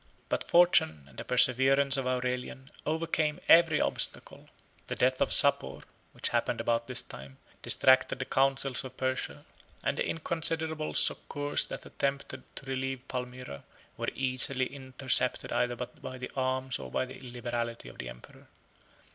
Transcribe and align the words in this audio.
But 0.29 0.49
fortune, 0.49 1.05
and 1.07 1.15
the 1.19 1.23
perseverance 1.23 1.95
of 1.95 2.07
Aurelian, 2.07 2.71
overcame 2.87 3.39
every 3.47 3.79
obstacle. 3.79 4.49
The 4.87 4.95
death 4.95 5.21
of 5.21 5.31
Sapor, 5.31 5.83
which 6.13 6.29
happened 6.29 6.59
about 6.59 6.87
this 6.87 7.03
time, 7.03 7.37
71 7.59 7.59
distracted 7.61 8.17
the 8.17 8.25
councils 8.25 8.83
of 8.83 8.97
Persia, 8.97 9.45
and 9.83 9.99
the 9.99 10.07
inconsiderable 10.07 10.95
succors 10.95 11.67
that 11.67 11.85
attempted 11.85 12.41
to 12.55 12.65
relieve 12.65 13.07
Palmyra 13.07 13.63
were 13.95 14.09
easily 14.15 14.65
intercepted 14.65 15.53
either 15.53 15.75
by 15.75 16.17
the 16.17 16.31
arms 16.35 16.79
or 16.79 16.89
the 17.05 17.19
liberality 17.19 17.87
of 17.87 17.99
the 17.99 18.09
emperor. 18.09 18.47